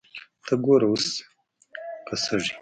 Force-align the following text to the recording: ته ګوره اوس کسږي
ته 0.45 0.53
ګوره 0.63 0.87
اوس 0.91 1.05
کسږي 2.07 2.53